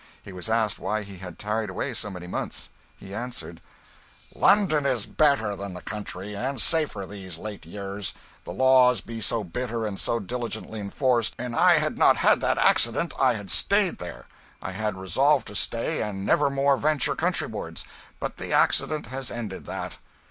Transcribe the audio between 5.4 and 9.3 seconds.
than the country, and safer, these late years, the laws be